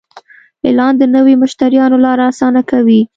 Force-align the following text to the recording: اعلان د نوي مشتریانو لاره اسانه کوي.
اعلان 0.65 0.93
د 0.97 1.03
نوي 1.15 1.35
مشتریانو 1.43 1.97
لاره 2.05 2.23
اسانه 2.31 2.61
کوي. 2.71 3.01